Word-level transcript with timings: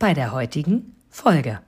bei 0.00 0.14
der 0.14 0.32
heutigen 0.32 0.96
Folge 1.10 1.62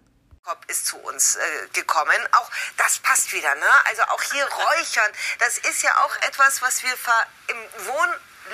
ist 0.66 0.86
zu 0.86 0.96
uns 0.98 1.36
äh, 1.36 1.40
gekommen. 1.72 2.16
Auch 2.32 2.50
das 2.76 2.98
passt 2.98 3.32
wieder, 3.32 3.54
ne? 3.54 3.70
Also 3.84 4.02
auch 4.02 4.22
hier 4.22 4.44
räuchern, 4.44 5.10
das 5.38 5.58
ist 5.58 5.82
ja 5.82 5.90
auch 6.04 6.16
etwas, 6.28 6.60
was 6.62 6.82
wir 6.82 6.90
im 7.48 7.86
Wohn 7.86 8.08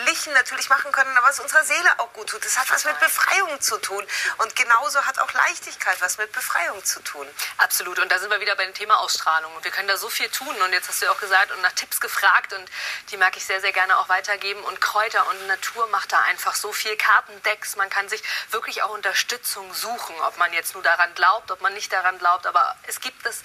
Lichen 0.07 0.33
natürlich 0.33 0.69
machen 0.69 0.93
können, 0.93 1.16
aber 1.16 1.29
was 1.29 1.41
unserer 1.41 1.65
Seele 1.65 1.98
auch 1.98 2.12
gut 2.12 2.29
tut. 2.29 2.45
Das 2.45 2.59
hat 2.59 2.70
was 2.70 2.84
mit 2.84 2.98
Befreiung 3.01 3.61
zu 3.61 3.79
tun. 3.79 4.05
Und 4.39 4.56
genauso 4.56 5.05
hat 5.05 5.19
auch 5.19 5.33
Leichtigkeit 5.33 6.01
was 6.01 6.19
mit 6.19 6.33
Befreiung 6.33 6.84
zu 6.84 7.01
tun. 7.01 7.27
Absolut. 7.59 7.98
Und 7.98 8.11
da 8.11 8.19
sind 8.19 8.30
wir 8.30 8.41
wieder 8.41 8.56
bei 8.56 8.65
dem 8.65 8.75
Thema 8.75 8.98
Ausstrahlung. 9.01 9.55
Und 9.55 9.65
wir 9.65 9.70
können 9.70 9.89
da 9.89 9.97
so 9.97 10.09
viel 10.09 10.29
tun. 10.29 10.55
Und 10.62 10.73
jetzt 10.73 10.89
hast 10.89 11.01
du 11.01 11.06
ja 11.06 11.12
auch 11.12 11.20
gesagt 11.20 11.53
und 11.53 11.61
nach 11.62 11.73
Tipps 11.73 12.01
gefragt. 12.01 12.53
Und 12.53 12.70
die 13.11 13.16
mag 13.16 13.37
ich 13.37 13.45
sehr, 13.45 13.61
sehr 13.61 13.73
gerne 13.73 13.98
auch 13.98 14.09
weitergeben. 14.09 14.62
Und 14.65 14.80
Kräuter 14.80 15.27
und 15.29 15.47
Natur 15.47 15.87
macht 15.89 16.12
da 16.12 16.20
einfach 16.23 16.55
so 16.55 16.73
viel. 16.73 16.97
Kartendecks. 16.97 17.77
Man 17.77 17.91
kann 17.91 18.09
sich 18.09 18.23
wirklich 18.51 18.83
auch 18.83 18.91
Unterstützung 18.91 19.73
suchen. 19.75 20.15
Ob 20.23 20.37
man 20.39 20.53
jetzt 20.53 20.75
nur 20.75 20.83
daran 20.83 21.15
glaubt, 21.15 21.51
ob 21.51 21.61
man 21.61 21.75
nicht 21.75 21.92
daran 21.92 22.19
glaubt. 22.19 22.47
Aber 22.47 22.77
es 22.87 23.01
gibt 23.01 23.25
es 23.27 23.42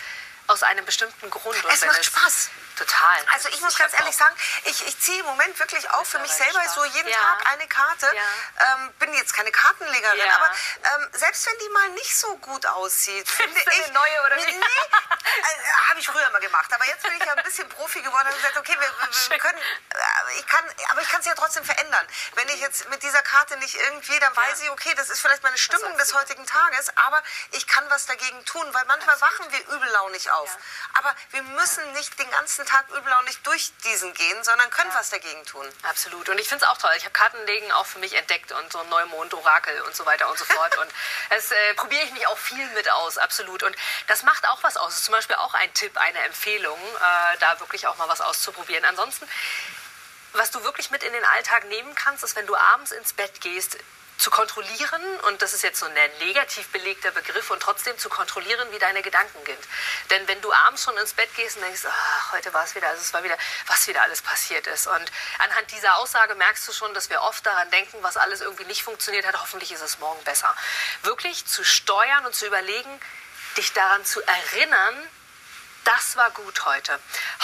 aus 0.54 0.64
einem 0.64 0.86
bestimmten 0.86 1.30
Grund. 1.30 1.58
es 1.72 1.86
macht 1.86 2.06
Spaß. 2.06 2.50
Total. 2.76 3.26
Also 3.32 3.50
ich 3.50 3.62
muss 3.62 3.74
ich 3.74 3.80
ganz 3.80 3.94
ehrlich 3.94 4.16
sagen, 4.16 4.36
ich, 4.66 4.88
ich 4.88 5.00
ziehe 5.00 5.20
im 5.20 5.26
Moment 5.28 5.58
wirklich 5.60 5.88
auch 5.92 6.06
für 6.06 6.18
mich 6.20 6.32
selber 6.32 6.62
Spaß. 6.62 6.76
so 6.76 6.86
jeden 6.86 7.08
ja. 7.08 7.18
Tag 7.18 7.52
eine 7.52 7.68
Karte. 7.68 8.12
Ja. 8.16 8.74
Ähm, 8.74 8.94
bin 8.94 9.14
jetzt 9.14 9.34
keine 9.34 9.52
Kartenlegerin, 9.52 10.18
ja. 10.18 10.36
aber 10.36 10.50
ähm, 10.84 11.10
selbst 11.14 11.46
wenn 11.46 11.58
die 11.60 11.70
mal 11.70 11.90
nicht 11.90 12.18
so 12.18 12.36
gut 12.38 12.66
aussieht, 12.66 13.30
finde 13.30 13.60
ich... 13.60 13.84
Eine 13.84 13.94
neue 13.94 14.22
oder 14.26 14.36
nicht? 14.38 14.48
Nee, 14.48 14.64
äh, 14.64 15.90
habe 15.90 16.00
ich 16.00 16.08
früher 16.08 16.30
mal 16.32 16.40
gemacht. 16.40 16.74
Aber 16.74 16.86
jetzt 16.86 17.04
bin 17.04 17.14
ich 17.16 17.24
ja 17.24 17.34
ein 17.34 17.44
bisschen 17.44 17.70
Profi 17.70 18.02
geworden 18.02 18.28
und 18.28 18.36
gesagt, 18.36 18.58
okay, 18.58 18.76
wir, 18.80 18.90
wir 19.30 19.38
können... 19.38 19.58
Äh, 19.60 20.40
ich 20.40 20.48
kann, 20.48 20.66
aber 20.90 21.02
ich 21.02 21.10
kann 21.10 21.20
es 21.20 21.28
ja 21.28 21.36
trotzdem 21.36 21.64
verändern. 21.64 22.08
Wenn 22.36 22.50
ich 22.50 22.60
jetzt 22.60 22.90
mit 22.90 23.04
dieser 23.04 23.22
Karte 23.22 23.56
nicht 23.58 23.76
irgendwie, 23.76 24.20
dann 24.20 24.36
weiß 24.36 24.62
ich, 24.62 24.70
okay, 24.72 24.94
das 24.96 25.10
ist 25.10 25.22
vielleicht 25.22 25.44
meine 25.44 25.58
Stimmung 25.58 25.96
des 25.98 26.14
heutigen 26.14 26.46
Tages, 26.46 26.92
aber 26.98 27.22
ich 27.52 27.68
kann 27.68 27.88
was 27.90 28.08
dagegen 28.08 28.44
tun, 28.46 28.66
weil 28.74 28.86
manchmal 28.86 29.20
wachen 29.22 29.52
wir 29.52 29.60
übellaunig 29.76 30.32
auf. 30.32 30.43
Aber 30.94 31.16
wir 31.32 31.44
müssen 31.44 31.92
nicht 31.94 32.18
den 32.20 32.30
ganzen 32.32 32.66
Tag 32.66 32.90
übellaunig 32.90 33.38
durch 33.44 33.72
diesen 33.84 34.14
gehen, 34.14 34.44
sondern 34.44 34.70
können 34.70 34.92
was 34.94 35.10
dagegen 35.10 35.46
tun. 35.46 35.68
Absolut. 35.84 36.30
Und 36.30 36.40
ich 36.40 36.48
finde 36.48 36.66
es 36.66 36.70
auch 36.70 36.78
toll. 36.78 36.92
Ich 36.98 37.04
habe 37.04 37.14
Kartenlegen 37.14 37.72
auch 37.74 37.86
für 37.86 38.00
mich 38.00 38.14
entdeckt 38.14 38.52
und 38.52 38.72
so 38.72 38.84
Neumond, 38.84 39.34
Orakel 39.34 39.82
und 39.82 39.96
so 39.96 40.06
weiter 40.06 40.30
und 40.30 40.38
so 40.38 40.46
fort. 40.46 40.78
und 40.82 40.92
es 41.30 41.52
äh, 41.52 41.74
probiere 41.76 42.04
ich 42.04 42.12
mich 42.12 42.28
auch 42.28 42.38
viel 42.38 42.66
mit 42.72 42.90
aus, 42.92 43.18
absolut. 43.18 43.64
Und 43.64 43.76
das 44.08 44.24
macht 44.24 44.48
auch 44.50 44.62
was 44.64 44.78
aus. 44.78 44.90
Das 44.90 44.98
ist 45.00 45.06
zum 45.06 45.14
Beispiel 45.14 45.36
auch 45.38 45.54
ein 45.54 45.74
Tipp, 45.74 45.98
eine 45.98 46.20
Empfehlung, 46.20 46.80
äh, 46.80 47.38
da 47.40 47.60
wirklich 47.60 47.88
auch 47.88 47.98
mal 47.98 48.08
was 48.08 48.22
auszuprobieren. 48.22 48.86
Ansonsten 48.86 49.28
was 50.34 50.52
du 50.52 50.64
wirklich 50.64 50.92
mit 50.92 51.04
in 51.04 51.14
den 51.14 51.24
Alltag 51.26 51.66
nehmen 51.66 51.94
kannst, 51.96 52.24
ist, 52.24 52.36
wenn 52.36 52.48
du 52.48 52.56
abends 52.56 52.92
ins 52.92 53.14
Bett 53.14 53.40
gehst, 53.42 53.78
zu 54.18 54.30
kontrollieren, 54.32 55.20
und 55.28 55.42
das 55.42 55.54
ist 55.54 55.64
jetzt 55.64 55.80
so 55.80 55.86
ein 55.86 55.94
negativ 56.20 56.68
belegter 56.70 57.12
Begriff, 57.12 57.50
und 57.50 57.62
trotzdem 57.62 57.98
zu 57.98 58.10
kontrollieren, 58.10 58.68
wie 58.72 58.80
deine 58.80 59.02
Gedanken 59.02 59.46
sind. 59.46 59.60
Denn 60.10 60.28
wenn 60.28 60.42
du 60.42 60.52
abends 60.54 60.84
schon 60.84 60.98
ins 60.98 61.14
Bett 61.14 61.34
gehst 61.36 61.58
und 61.58 61.64
denkst, 61.64 61.82
ach, 61.86 62.34
heute 62.34 62.54
war 62.54 62.64
es 62.64 62.76
wieder, 62.76 62.88
also 62.88 63.02
es 63.02 63.14
war 63.14 63.24
wieder, 63.24 63.38
was 63.68 63.88
wieder 63.88 64.02
alles 64.04 64.22
passiert 64.22 64.68
ist. 64.68 64.88
Und 64.88 65.12
anhand 65.40 65.72
dieser 65.72 65.98
Aussage 65.98 66.36
merkst 66.36 66.68
du 66.68 66.74
schon, 66.74 66.94
dass 66.94 67.10
wir 67.10 67.22
oft 67.22 67.46
daran 67.46 67.70
denken, 67.72 67.98
was 68.02 68.18
alles 68.18 68.42
irgendwie 68.42 68.66
nicht 68.66 68.84
funktioniert 68.84 69.26
hat, 69.26 69.40
hoffentlich 69.42 69.72
ist 69.72 69.82
es 69.82 70.00
morgen 70.00 70.24
besser. 70.24 70.56
Wirklich 71.02 71.46
zu 71.46 71.64
steuern 71.64 72.26
und 72.26 72.36
zu 72.36 72.46
überlegen, 72.46 73.00
dich 73.58 73.74
daran 73.74 74.06
zu 74.06 74.22
erinnern, 74.22 75.10
das 75.84 76.16
war 76.16 76.32
gut 76.32 76.66
heute. 76.66 77.00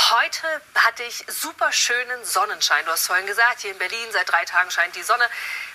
Heute 0.09 0.61
hatte 0.75 1.03
ich 1.03 1.25
super 1.27 1.71
schönen 1.71 2.23
Sonnenschein. 2.23 2.85
Du 2.85 2.91
hast 2.91 3.07
vorhin 3.07 3.25
gesagt, 3.25 3.61
hier 3.61 3.71
in 3.71 3.77
Berlin 3.77 4.07
seit 4.11 4.29
drei 4.29 4.45
Tagen 4.45 4.71
scheint 4.71 4.95
die 4.95 5.03
Sonne. 5.03 5.27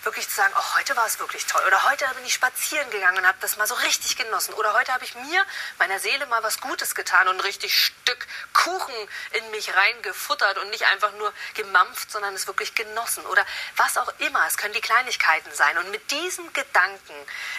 Wirklich 0.02 0.28
zu 0.28 0.34
sagen, 0.34 0.52
oh, 0.56 0.78
heute 0.78 0.96
war 0.96 1.06
es 1.06 1.18
wirklich 1.18 1.46
toll. 1.46 1.62
Oder 1.66 1.82
heute 1.84 2.06
bin 2.14 2.24
ich 2.24 2.34
spazieren 2.34 2.88
gegangen 2.90 3.18
und 3.18 3.26
habe 3.26 3.38
das 3.40 3.56
mal 3.56 3.66
so 3.66 3.74
richtig 3.74 4.16
genossen. 4.16 4.54
Oder 4.54 4.72
heute 4.74 4.92
habe 4.92 5.04
ich 5.04 5.14
mir, 5.14 5.44
meiner 5.78 5.98
Seele 5.98 6.26
mal 6.26 6.42
was 6.42 6.60
Gutes 6.60 6.94
getan 6.94 7.28
und 7.28 7.36
ein 7.36 7.40
richtig 7.40 7.78
Stück 7.78 8.26
Kuchen 8.52 8.94
in 9.32 9.50
mich 9.50 9.74
reingefuttert 9.74 10.58
und 10.58 10.70
nicht 10.70 10.86
einfach 10.86 11.12
nur 11.12 11.32
gemampft, 11.54 12.10
sondern 12.10 12.34
es 12.34 12.46
wirklich 12.46 12.74
genossen. 12.74 13.24
Oder 13.26 13.44
was 13.76 13.98
auch 13.98 14.12
immer. 14.18 14.46
Es 14.46 14.56
können 14.56 14.74
die 14.74 14.80
Kleinigkeiten 14.80 15.52
sein. 15.52 15.76
Und 15.78 15.90
mit 15.90 16.10
diesen 16.10 16.52
Gedanken 16.52 17.14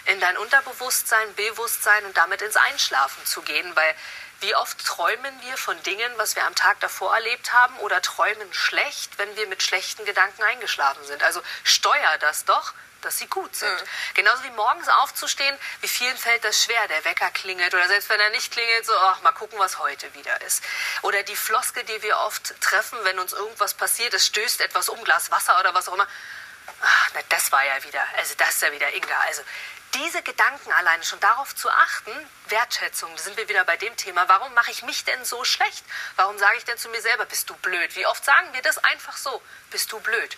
in 0.05 0.19
dein 0.19 0.37
Unterbewusstsein, 0.37 1.33
Bewusstsein 1.35 2.05
und 2.05 2.17
damit 2.17 2.41
ins 2.41 2.55
Einschlafen 2.55 3.25
zu 3.25 3.41
gehen, 3.41 3.75
weil 3.75 3.95
wie 4.41 4.56
oft 4.56 4.85
träumen 4.85 5.41
wir 5.41 5.57
von 5.57 5.81
Dingen, 5.84 6.12
was 6.18 6.35
wir 6.35 6.46
am 6.46 6.56
Tag 6.56 6.79
davor 6.79 7.13
erlebt 7.16 7.53
haben 7.53 7.78
oder 7.79 8.01
träumen 8.01 8.53
schlecht, 8.53 9.18
wenn 9.18 9.35
wir 9.35 9.47
mit 9.47 9.63
schlechten 9.63 10.06
Gedanken 10.06 10.44
eingeschlafen 10.44 11.03
sind? 11.06 11.23
Also 11.23 11.41
steuer 11.63 12.18
das 12.19 12.46
doch 12.46 12.73
dass 13.06 13.19
sie 13.19 13.28
gut 13.28 13.56
sind. 13.56 13.72
Mhm. 13.72 13.88
Genauso 14.16 14.44
wie 14.44 14.50
morgens 14.51 14.90
aufzustehen, 14.90 15.56
wie 15.81 15.88
vielen 15.88 16.18
fällt 16.18 16.44
das 16.44 16.63
schwer, 16.63 16.88
der 16.88 17.06
Wecker 17.06 17.29
klingelt 17.31 17.73
oder 17.73 17.88
selbst 17.88 18.09
wenn 18.09 18.19
er 18.19 18.31
nicht 18.31 18.51
klingelt, 18.51 18.85
so, 18.85 18.94
ach, 18.97 19.22
mal 19.22 19.31
gucken, 19.31 19.57
was 19.59 19.79
heute 19.79 20.13
wieder 20.16 20.41
ist. 20.41 20.63
Oder 21.03 21.23
die 21.23 21.35
Floske, 21.35 21.84
die 21.84 22.02
wir 22.02 22.17
oft 22.17 22.59
treffen, 22.62 22.97
wenn 23.03 23.19
uns 23.19 23.31
irgendwas 23.34 23.73
passiert, 23.73 24.13
es 24.13 24.25
stößt 24.25 24.62
etwas 24.62 24.90
um, 24.90 25.02
Glas 25.03 25.31
Wasser 25.31 25.59
oder 25.59 25.73
was 25.73 25.88
auch 25.88 25.94
immer. 25.94 26.07
Ach, 26.81 27.09
na, 27.14 27.22
das 27.30 27.52
war 27.52 27.64
ja 27.64 27.84
wieder, 27.84 28.03
also 28.18 28.36
das 28.38 28.50
ist 28.50 28.62
ja 28.62 28.72
wieder 28.72 28.94
Inga. 28.94 29.20
Also 29.28 29.42
diese 29.94 30.22
Gedanken 30.22 30.72
alleine 30.74 31.03
schon 31.03 31.20
darauf 31.20 31.56
zu 31.56 31.70
achten, 31.70 32.12
Wertschätzung, 32.50 33.16
da 33.16 33.22
sind 33.22 33.38
wir 33.38 33.48
wieder 33.48 33.64
bei 33.64 33.78
dem 33.78 33.96
Thema, 33.96 34.28
warum 34.28 34.53
mache 34.53 34.72
ich 34.72 34.84
mich 34.84 35.06
denn 35.06 35.24
so 35.24 35.44
schlecht? 35.46 35.86
Warum 36.18 36.38
sage 36.38 36.58
ich 36.58 36.66
denn 36.66 36.78
zu 36.78 36.90
mir 36.90 37.02
selber, 37.02 37.26
bist 37.26 37.50
du 37.50 37.56
blöd? 37.58 37.96
Wie 37.96 38.06
oft 38.06 38.24
sagen 38.26 38.53
wir 38.53 38.62
das 38.62 38.78
einfach 38.80 39.16
so, 39.16 39.42
bist 39.72 39.92
du 39.92 40.00
blöd? 40.02 40.38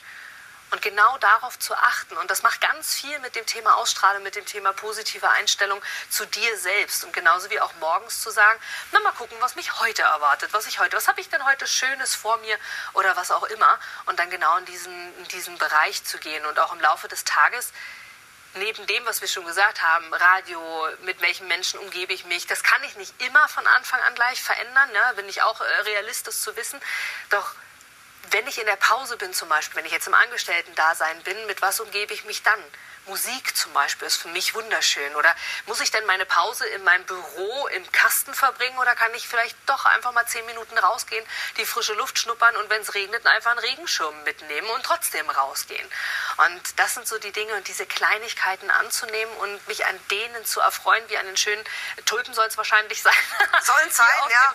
Und 0.71 0.81
genau 0.81 1.17
darauf 1.19 1.57
zu 1.59 1.73
achten. 1.75 2.17
Und 2.17 2.29
das 2.29 2.43
macht 2.43 2.59
ganz 2.59 2.93
viel 2.93 3.17
mit 3.19 3.35
dem 3.35 3.45
Thema 3.45 3.77
Ausstrahlung, 3.77 4.21
mit 4.23 4.35
dem 4.35 4.45
Thema 4.45 4.73
positive 4.73 5.29
Einstellung 5.29 5.81
zu 6.09 6.25
dir 6.25 6.57
selbst. 6.57 7.05
Und 7.05 7.13
genauso 7.13 7.49
wie 7.49 7.59
auch 7.61 7.73
morgens 7.79 8.21
zu 8.21 8.29
sagen, 8.31 8.59
na 8.91 8.99
mal 8.99 9.13
gucken, 9.13 9.37
was 9.39 9.55
mich 9.55 9.79
heute 9.79 10.01
erwartet, 10.01 10.51
was 10.51 10.67
ich 10.67 10.79
heute, 10.79 10.97
was 10.97 11.07
habe 11.07 11.21
ich 11.21 11.29
denn 11.29 11.45
heute 11.45 11.65
Schönes 11.67 12.15
vor 12.15 12.37
mir 12.37 12.57
oder 12.93 13.15
was 13.15 13.31
auch 13.31 13.43
immer. 13.43 13.79
Und 14.07 14.19
dann 14.19 14.29
genau 14.29 14.57
in 14.57 14.65
diesen, 14.65 15.17
in 15.19 15.27
diesen 15.29 15.57
Bereich 15.57 16.03
zu 16.03 16.17
gehen 16.17 16.45
und 16.45 16.59
auch 16.59 16.73
im 16.73 16.81
Laufe 16.81 17.07
des 17.07 17.23
Tages 17.23 17.71
neben 18.57 18.85
dem, 18.87 19.05
was 19.05 19.21
wir 19.21 19.27
schon 19.27 19.45
gesagt 19.45 19.81
haben, 19.81 20.13
Radio, 20.13 20.61
mit 21.03 21.21
welchen 21.21 21.47
Menschen 21.47 21.79
umgebe 21.79 22.13
ich 22.13 22.25
mich, 22.25 22.47
das 22.47 22.63
kann 22.63 22.83
ich 22.83 22.95
nicht 22.95 23.13
immer 23.21 23.47
von 23.47 23.65
Anfang 23.67 24.01
an 24.01 24.15
gleich 24.15 24.41
verändern, 24.41 24.91
ne? 24.91 25.13
bin 25.15 25.29
ich 25.29 25.41
auch 25.41 25.61
äh, 25.61 25.63
realistisch 25.85 26.37
zu 26.37 26.55
wissen. 26.55 26.79
Doch 27.29 27.53
wenn 28.31 28.47
ich 28.47 28.59
in 28.59 28.65
der 28.65 28.75
Pause 28.75 29.17
bin 29.17 29.33
zum 29.33 29.49
Beispiel, 29.49 29.77
wenn 29.77 29.85
ich 29.85 29.91
jetzt 29.91 30.07
im 30.07 30.13
Angestellten-Dasein 30.13 31.21
bin, 31.23 31.45
mit 31.45 31.61
was 31.61 31.79
umgebe 31.79 32.13
ich 32.13 32.25
mich 32.25 32.43
dann? 32.43 32.59
Musik 33.07 33.55
zum 33.55 33.71
Beispiel 33.73 34.07
ist 34.07 34.17
für 34.17 34.27
mich 34.27 34.53
wunderschön. 34.53 35.15
Oder 35.15 35.33
muss 35.65 35.79
ich 35.79 35.91
denn 35.91 36.05
meine 36.05 36.25
Pause 36.25 36.65
in 36.67 36.83
meinem 36.83 37.05
Büro 37.05 37.67
im 37.67 37.89
Kasten 37.91 38.33
verbringen 38.33 38.77
oder 38.77 38.95
kann 38.95 39.13
ich 39.15 39.27
vielleicht 39.27 39.57
doch 39.65 39.85
einfach 39.85 40.11
mal 40.11 40.25
zehn 40.25 40.45
Minuten 40.45 40.77
rausgehen, 40.77 41.25
die 41.57 41.65
frische 41.65 41.93
Luft 41.93 42.19
schnuppern 42.19 42.55
und 42.57 42.69
wenn 42.69 42.81
es 42.81 42.93
regnet, 42.93 43.25
einfach 43.25 43.51
einen 43.51 43.59
Regenschirm 43.59 44.23
mitnehmen 44.23 44.69
und 44.71 44.83
trotzdem 44.83 45.29
rausgehen? 45.29 45.89
Und 46.37 46.79
das 46.79 46.95
sind 46.95 47.07
so 47.07 47.17
die 47.17 47.31
Dinge 47.31 47.53
und 47.55 47.67
diese 47.67 47.85
Kleinigkeiten 47.85 48.69
anzunehmen 48.69 49.33
und 49.37 49.67
mich 49.67 49.85
an 49.85 49.99
denen 50.11 50.45
zu 50.45 50.59
erfreuen, 50.59 51.03
wie 51.07 51.17
an 51.17 51.25
den 51.25 51.37
schönen 51.37 51.63
Tulpen 52.05 52.33
soll 52.33 52.47
es 52.47 52.57
wahrscheinlich 52.57 53.01
sein. 53.01 53.13
Sollen 53.61 53.91
sein, 53.91 54.07
ja. 54.29 54.53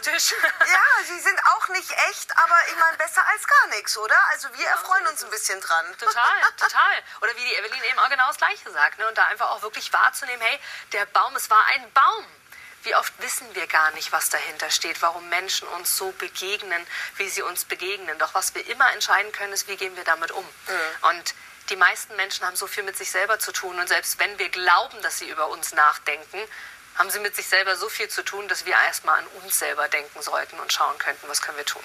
ja, 0.67 1.05
sie 1.07 1.21
sind 1.21 1.41
auch 1.47 1.69
nicht 1.69 1.91
echt, 2.11 2.37
aber 2.37 2.57
ich 2.69 2.77
meine, 2.77 2.97
besser 2.99 3.27
als 3.27 3.47
gar 3.47 3.62
nichts, 3.69 3.97
oder? 3.97 4.17
Also 4.31 4.49
wir 4.55 4.67
erfreuen 4.67 5.07
uns 5.07 5.23
ein 5.25 5.31
bisschen 5.31 5.61
dran. 5.61 5.87
Total, 5.99 6.41
total. 6.57 7.03
Oder 7.21 7.37
wie 7.37 7.45
die 7.45 7.55
Evelyn 7.55 7.83
eben 7.85 7.99
auch 7.99 8.09
genau 8.09 8.27
das 8.29 8.37
Gleiche 8.37 8.71
sagt. 8.71 8.99
Ne? 8.99 9.09
Und 9.09 9.17
da 9.17 9.27
einfach 9.27 9.51
auch 9.51 9.63
wirklich 9.63 9.93
wahrzunehmen, 9.93 10.41
hey, 10.41 10.59
der 10.93 11.07
Baum, 11.07 11.35
es 11.37 11.51
war 11.51 11.65
ein 11.67 11.93
Baum. 11.93 12.27
Wie 12.85 12.95
oft 12.97 13.13
wissen 13.21 13.55
wir 13.55 13.67
gar 13.69 13.93
nicht, 13.93 14.11
was 14.11 14.29
dahinter 14.29 14.69
steht, 14.71 15.01
warum 15.03 15.29
Menschen 15.29 15.69
uns 15.69 15.97
so 15.97 16.11
begegnen, 16.13 16.85
wie 17.17 17.29
sie 17.29 17.43
uns 17.43 17.65
begegnen. 17.65 18.19
Doch 18.19 18.35
was 18.35 18.55
wir 18.55 18.67
immer 18.67 18.93
entscheiden 18.93 19.31
können, 19.31 19.53
ist, 19.53 19.69
wie 19.69 19.77
gehen 19.77 19.97
wir 19.97 20.05
damit 20.05 20.33
um. 20.33 20.45
Mhm. 20.45 21.09
Und 21.11 21.35
die 21.69 21.77
meisten 21.77 22.17
Menschen 22.17 22.45
haben 22.45 22.57
so 22.57 22.67
viel 22.67 22.83
mit 22.83 22.97
sich 22.97 23.11
selber 23.11 23.39
zu 23.39 23.53
tun. 23.53 23.79
Und 23.79 23.89
selbst 23.89 24.19
wenn 24.19 24.37
wir 24.39 24.49
glauben, 24.49 25.01
dass 25.03 25.19
sie 25.19 25.29
über 25.29 25.49
uns 25.49 25.73
nachdenken, 25.73 26.41
haben 26.97 27.11
sie 27.11 27.21
mit 27.21 27.35
sich 27.35 27.49
selber 27.49 27.77
so 27.77 27.89
viel 27.89 28.09
zu 28.09 28.23
tun, 28.23 28.47
dass 28.49 28.67
wir 28.67 28.75
erstmal 28.75 29.19
an 29.19 29.27
uns 29.43 29.59
selber 29.59 29.89
denken 29.89 30.23
sollten 30.23 30.59
und 30.61 30.73
schauen 30.73 30.97
könnten, 30.99 31.29
was 31.29 31.41
können 31.41 31.57
wir 31.57 31.65
tun. 31.65 31.83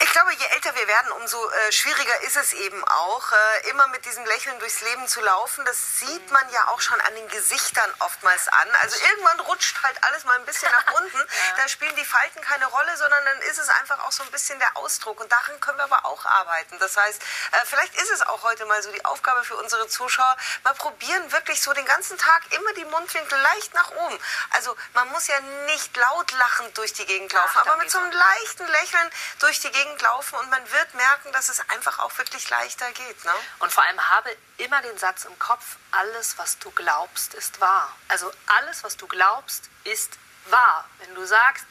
Ich 0.00 0.10
glaube, 0.12 0.32
je 0.32 0.46
älter 0.54 0.74
wir 0.74 0.86
werden, 0.86 1.12
umso 1.12 1.38
äh, 1.50 1.72
schwieriger 1.72 2.22
ist 2.22 2.36
es 2.36 2.52
eben 2.52 2.82
auch, 2.84 3.32
äh, 3.32 3.70
immer 3.70 3.86
mit 3.88 4.04
diesem 4.04 4.24
Lächeln 4.26 4.58
durchs 4.58 4.80
Leben 4.82 5.06
zu 5.08 5.20
laufen. 5.20 5.64
Das 5.64 5.98
sieht 6.00 6.30
man 6.30 6.48
ja 6.52 6.68
auch 6.68 6.80
schon 6.80 7.00
an 7.00 7.14
den 7.14 7.28
Gesichtern 7.28 7.92
oftmals 8.00 8.48
an. 8.48 8.68
Also 8.82 8.96
irgendwann 9.08 9.40
rutscht 9.40 9.82
halt 9.82 10.02
alles 10.04 10.24
mal 10.24 10.38
ein 10.38 10.44
bisschen 10.44 10.70
nach 10.70 10.92
unten. 11.00 11.18
ja. 11.18 11.56
Da 11.56 11.68
spielen 11.68 11.94
die 11.96 12.04
Falten 12.04 12.40
keine 12.42 12.66
Rolle, 12.66 12.96
sondern 12.96 13.24
dann 13.24 13.42
ist 13.42 13.58
es 13.58 13.68
einfach 13.68 13.98
auch 14.06 14.12
so 14.12 14.22
ein 14.22 14.30
bisschen 14.30 14.58
der 14.58 14.76
Ausdruck. 14.76 15.20
Und 15.20 15.30
daran 15.32 15.58
können 15.60 15.78
wir 15.78 15.84
aber 15.84 16.04
auch 16.04 16.24
arbeiten. 16.24 16.78
Das 16.78 16.96
heißt, 16.96 17.22
äh, 17.22 17.56
vielleicht 17.64 17.94
ist 18.00 18.10
es 18.10 18.22
auch 18.22 18.42
heute 18.42 18.66
mal 18.66 18.82
so 18.82 18.92
die 18.92 19.04
Aufgabe 19.04 19.44
für 19.44 19.56
unsere 19.56 19.88
Zuschauer, 19.88 20.36
mal 20.64 20.74
probieren, 20.74 21.32
wirklich 21.32 21.60
so 21.60 21.72
den 21.72 21.86
ganzen 21.86 22.18
Tag 22.18 22.42
immer 22.52 22.72
die 22.74 22.84
Mundwinkel 22.84 23.38
leicht 23.38 23.74
nach 23.74 23.90
oben. 23.90 24.18
Also 24.50 24.76
man 24.94 25.08
muss 25.10 25.26
ja 25.28 25.38
nicht 25.66 25.96
laut 25.96 26.32
lachend 26.32 26.76
durch 26.76 26.92
die 26.92 27.06
Gegend 27.06 27.32
laufen, 27.32 27.50
Ach, 27.54 27.66
aber 27.66 27.76
mit 27.76 27.90
so 27.90 27.98
einem 27.98 28.10
leichten 28.10 28.66
Lächeln 28.66 29.10
durch 29.38 29.60
die 29.60 29.70
Gegend 29.70 30.02
laufen 30.02 30.38
und 30.40 30.50
man 30.50 30.72
wird 30.72 30.94
merken, 30.94 31.32
dass 31.32 31.48
es 31.48 31.60
einfach 31.70 31.98
auch 32.00 32.16
wirklich 32.18 32.48
leichter 32.50 32.90
geht. 32.92 33.24
Ne? 33.24 33.32
Und 33.60 33.72
vor 33.72 33.84
allem 33.84 34.10
habe 34.10 34.36
immer 34.56 34.82
den 34.82 34.98
Satz 34.98 35.24
im 35.24 35.38
Kopf, 35.38 35.76
alles, 35.92 36.36
was 36.38 36.58
du 36.58 36.70
glaubst, 36.72 37.34
ist 37.34 37.60
wahr. 37.60 37.96
Also 38.08 38.30
alles, 38.46 38.82
was 38.82 38.96
du 38.96 39.06
glaubst, 39.06 39.70
ist 39.84 40.18
wahr. 40.46 40.84
Wenn 40.98 41.14
du 41.14 41.24
sagst, 41.24 41.64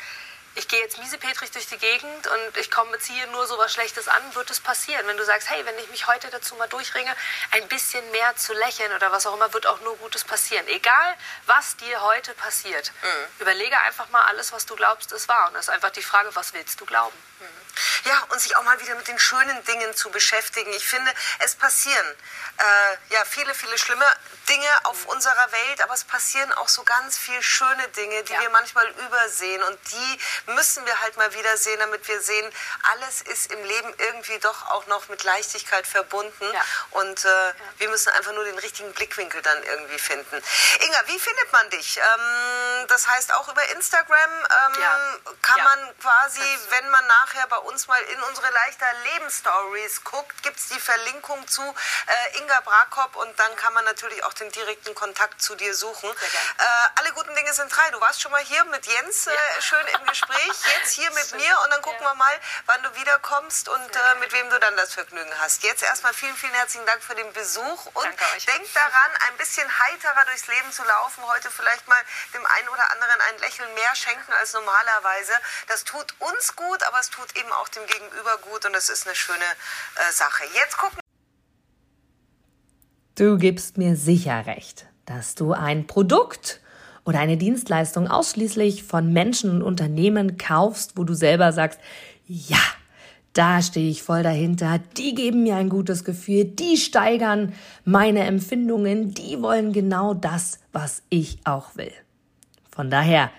ich 0.55 0.67
gehe 0.67 0.79
jetzt 0.79 0.97
miesepetrig 0.97 1.51
durch 1.51 1.67
die 1.67 1.77
Gegend 1.77 2.27
und 2.27 2.57
ich 2.57 2.69
komme 2.71 2.97
hier 3.05 3.27
nur 3.27 3.47
so 3.47 3.57
was 3.57 3.73
Schlechtes 3.73 4.07
an, 4.07 4.35
wird 4.35 4.49
es 4.49 4.59
passieren. 4.59 5.05
Wenn 5.07 5.17
du 5.17 5.25
sagst, 5.25 5.49
hey, 5.49 5.65
wenn 5.65 5.77
ich 5.79 5.89
mich 5.89 6.07
heute 6.07 6.29
dazu 6.29 6.55
mal 6.55 6.67
durchringe, 6.67 7.15
ein 7.51 7.67
bisschen 7.67 8.09
mehr 8.11 8.35
zu 8.35 8.53
lächeln 8.53 8.91
oder 8.93 9.11
was 9.11 9.25
auch 9.25 9.35
immer, 9.35 9.53
wird 9.53 9.67
auch 9.67 9.79
nur 9.81 9.97
Gutes 9.97 10.23
passieren. 10.23 10.67
Egal, 10.67 11.15
was 11.45 11.77
dir 11.77 12.01
heute 12.01 12.33
passiert, 12.33 12.91
mhm. 13.01 13.41
überlege 13.41 13.77
einfach 13.79 14.09
mal 14.09 14.23
alles, 14.23 14.51
was 14.51 14.65
du 14.65 14.75
glaubst, 14.75 15.11
ist 15.11 15.27
wahr. 15.27 15.47
Und 15.47 15.55
das 15.55 15.65
ist 15.65 15.73
einfach 15.73 15.91
die 15.91 16.03
Frage, 16.03 16.35
was 16.35 16.53
willst 16.53 16.79
du 16.81 16.85
glauben? 16.85 17.17
Mhm. 17.39 17.68
Ja, 18.05 18.23
und 18.29 18.39
sich 18.39 18.55
auch 18.55 18.63
mal 18.63 18.79
wieder 18.81 18.95
mit 18.95 19.07
den 19.07 19.19
schönen 19.19 19.63
Dingen 19.65 19.95
zu 19.95 20.09
beschäftigen. 20.09 20.71
Ich 20.73 20.87
finde, 20.87 21.11
es 21.39 21.55
passieren 21.55 22.07
äh, 22.57 23.13
ja 23.13 23.25
viele, 23.25 23.53
viele 23.53 23.77
schlimme 23.77 24.05
Dinge 24.47 24.67
auf 24.85 25.03
mhm. 25.03 25.11
unserer 25.11 25.51
Welt, 25.51 25.81
aber 25.81 25.93
es 25.93 26.03
passieren 26.03 26.51
auch 26.53 26.67
so 26.67 26.83
ganz 26.83 27.17
viele 27.17 27.41
schöne 27.43 27.87
Dinge, 27.89 28.23
die 28.23 28.33
ja. 28.33 28.41
wir 28.41 28.49
manchmal 28.49 28.87
übersehen. 29.05 29.63
Und 29.63 29.79
die 29.91 30.19
müssen 30.53 30.85
wir 30.85 30.99
halt 31.01 31.15
mal 31.17 31.33
wieder 31.33 31.55
sehen, 31.57 31.79
damit 31.79 32.07
wir 32.07 32.21
sehen, 32.21 32.51
alles 32.91 33.21
ist 33.21 33.51
im 33.51 33.63
Leben 33.63 33.93
irgendwie 33.97 34.39
doch 34.39 34.69
auch 34.71 34.85
noch 34.87 35.07
mit 35.07 35.23
Leichtigkeit 35.23 35.85
verbunden. 35.85 36.53
Ja. 36.53 36.61
Und 36.91 37.23
äh, 37.23 37.27
ja. 37.27 37.53
wir 37.77 37.89
müssen 37.89 38.09
einfach 38.09 38.33
nur 38.33 38.43
den 38.43 38.57
richtigen 38.57 38.91
Blickwinkel 38.93 39.41
dann 39.41 39.63
irgendwie 39.63 39.99
finden. 39.99 40.43
Inga, 40.79 41.03
wie 41.07 41.19
findet 41.19 41.51
man 41.53 41.69
dich? 41.69 41.97
Ähm, 41.97 42.87
das 42.87 43.07
heißt, 43.07 43.33
auch 43.33 43.47
über 43.49 43.63
Instagram 43.69 44.31
ähm, 44.31 45.35
kann 45.41 45.63
man 45.63 45.99
quasi, 46.01 46.41
wenn 46.69 46.89
man 46.89 47.05
nachher 47.07 47.47
bei 47.47 47.57
uns 47.57 47.68
mal 47.87 48.01
in 48.01 48.23
unsere 48.23 48.49
leichter 48.51 48.87
Lebensstories 49.13 50.03
guckt, 50.03 50.43
gibt 50.43 50.57
es 50.57 50.69
die 50.69 50.79
Verlinkung 50.79 51.47
zu 51.47 51.61
äh, 51.61 52.37
Inga 52.39 52.61
Brakop 52.61 53.15
und 53.15 53.39
dann 53.39 53.55
kann 53.57 53.73
man 53.73 53.85
natürlich 53.85 54.23
auch 54.23 54.33
den 54.33 54.51
direkten 54.51 54.95
Kontakt 54.95 55.41
zu 55.41 55.55
dir 55.55 55.75
suchen. 55.75 56.09
Äh, 56.09 56.63
alle 56.95 57.13
guten 57.13 57.33
Dinge 57.35 57.53
sind 57.53 57.69
drei. 57.75 57.89
Du 57.91 58.01
warst 58.01 58.21
schon 58.21 58.31
mal 58.31 58.41
hier 58.41 58.63
mit 58.65 58.85
Jens 58.85 59.27
äh, 59.27 59.31
schön 59.61 59.85
im 59.99 60.05
Gespräch, 60.07 60.53
jetzt 60.79 60.93
hier 60.93 61.11
mit 61.11 61.31
mir 61.35 61.59
und 61.63 61.71
dann 61.71 61.81
gucken 61.81 62.01
wir 62.01 62.15
mal, 62.15 62.39
wann 62.65 62.81
du 62.83 62.95
wiederkommst 62.95 63.69
und 63.69 63.95
äh, 63.95 64.15
mit 64.19 64.31
wem 64.33 64.49
du 64.49 64.59
dann 64.59 64.75
das 64.77 64.93
Vergnügen 64.93 65.33
hast. 65.39 65.63
Jetzt 65.63 65.83
erstmal 65.83 66.13
vielen, 66.13 66.35
vielen 66.35 66.53
herzlichen 66.53 66.85
Dank 66.85 67.03
für 67.03 67.15
den 67.15 67.31
Besuch 67.33 67.85
und 67.93 68.05
denk 68.47 68.73
daran, 68.73 69.11
ein 69.27 69.37
bisschen 69.37 69.67
heiterer 69.79 70.25
durchs 70.25 70.47
Leben 70.47 70.71
zu 70.71 70.83
laufen. 70.83 71.23
Heute 71.27 71.51
vielleicht 71.51 71.87
mal 71.87 72.01
dem 72.33 72.45
einen 72.45 72.69
oder 72.69 72.89
anderen 72.91 73.21
ein 73.21 73.37
Lächeln 73.39 73.73
mehr 73.75 73.95
schenken 73.95 74.33
als 74.33 74.53
normalerweise. 74.53 75.33
Das 75.67 75.83
tut 75.83 76.13
uns 76.19 76.55
gut, 76.55 76.81
aber 76.83 76.99
es 76.99 77.09
tut 77.09 77.35
eben 77.35 77.51
auch 77.53 77.58
dem 77.67 77.85
Gegenüber 77.85 78.37
gut 78.49 78.65
und 78.65 78.73
das 78.73 78.89
ist 78.89 79.05
eine 79.05 79.15
schöne 79.15 79.43
äh, 79.43 80.11
Sache. 80.13 80.43
Jetzt 80.55 80.77
gucken 80.77 80.99
Du 83.15 83.37
gibst 83.37 83.77
mir 83.77 83.97
sicher 83.97 84.45
recht, 84.45 84.85
dass 85.05 85.35
du 85.35 85.51
ein 85.51 85.87
Produkt 85.87 86.61
oder 87.03 87.19
eine 87.19 87.35
Dienstleistung 87.35 88.07
ausschließlich 88.07 88.83
von 88.83 89.11
Menschen 89.11 89.51
und 89.51 89.61
Unternehmen 89.61 90.37
kaufst, 90.37 90.95
wo 90.95 91.03
du 91.03 91.13
selber 91.13 91.51
sagst, 91.51 91.81
ja, 92.27 92.61
da 93.33 93.61
stehe 93.61 93.89
ich 93.89 94.03
voll 94.03 94.23
dahinter, 94.23 94.79
die 94.95 95.15
geben 95.15 95.43
mir 95.43 95.57
ein 95.57 95.67
gutes 95.67 96.05
Gefühl, 96.05 96.45
die 96.45 96.77
steigern 96.77 97.53
meine 97.83 98.21
Empfindungen, 98.21 99.13
die 99.13 99.41
wollen 99.41 99.73
genau 99.73 100.13
das, 100.13 100.59
was 100.71 101.03
ich 101.09 101.39
auch 101.43 101.75
will. 101.75 101.91
Von 102.71 102.89
daher, 102.89 103.31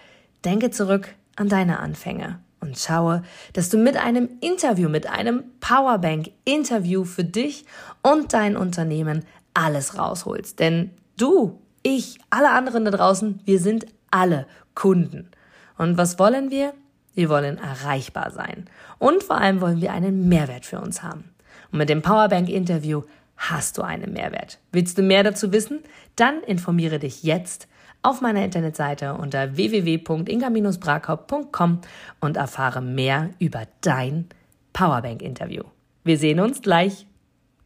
denke 0.44 0.70
zurück 0.70 1.14
an 1.36 1.48
deine 1.48 1.78
Anfänge 1.78 2.38
und 2.60 2.78
schaue, 2.78 3.22
dass 3.52 3.70
du 3.70 3.78
mit 3.78 3.96
einem 3.96 4.28
Interview, 4.40 4.88
mit 4.88 5.08
einem 5.08 5.44
Powerbank-Interview 5.60 7.04
für 7.04 7.24
dich 7.24 7.64
und 8.02 8.32
dein 8.32 8.56
Unternehmen 8.56 9.24
alles 9.54 9.98
rausholst. 9.98 10.58
Denn 10.58 10.90
du, 11.16 11.58
ich, 11.82 12.18
alle 12.30 12.50
anderen 12.50 12.84
da 12.84 12.90
draußen, 12.90 13.40
wir 13.44 13.60
sind 13.60 13.86
alle 14.10 14.46
Kunden. 14.74 15.30
Und 15.78 15.96
was 15.96 16.18
wollen 16.18 16.50
wir? 16.50 16.74
Wir 17.14 17.28
wollen 17.28 17.58
erreichbar 17.58 18.30
sein. 18.30 18.66
Und 18.98 19.22
vor 19.22 19.38
allem 19.38 19.60
wollen 19.60 19.80
wir 19.80 19.92
einen 19.92 20.28
Mehrwert 20.28 20.66
für 20.66 20.80
uns 20.80 21.02
haben. 21.02 21.24
Und 21.72 21.78
mit 21.78 21.88
dem 21.88 22.02
Powerbank-Interview 22.02 23.02
hast 23.36 23.78
du 23.78 23.82
einen 23.82 24.12
Mehrwert. 24.12 24.58
Willst 24.72 24.98
du 24.98 25.02
mehr 25.02 25.22
dazu 25.22 25.52
wissen? 25.52 25.80
Dann 26.16 26.42
informiere 26.42 26.98
dich 26.98 27.22
jetzt 27.22 27.66
auf 28.02 28.20
meiner 28.20 28.44
Internetseite 28.44 29.14
unter 29.14 29.56
www.inga-brakop.com 29.56 31.80
und 32.20 32.36
erfahre 32.36 32.82
mehr 32.82 33.30
über 33.38 33.62
dein 33.80 34.26
Powerbank-Interview. 34.72 35.62
Wir 36.04 36.18
sehen 36.18 36.40
uns 36.40 36.62
gleich. 36.62 37.06